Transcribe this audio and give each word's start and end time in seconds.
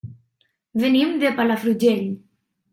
Venim 0.85 1.13
de 1.25 1.33
Palafrugell. 1.43 2.05